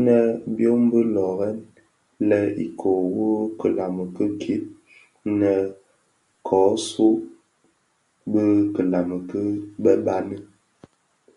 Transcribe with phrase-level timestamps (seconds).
[0.00, 0.16] Nnë
[0.56, 1.56] byom bi löören
[2.28, 3.28] lè iköö wu
[3.60, 4.64] kilami ki gib
[5.34, 5.54] nnë
[6.46, 7.16] kōsuu
[8.30, 8.44] bi
[8.74, 9.42] kilami ki
[9.82, 10.36] bë bani.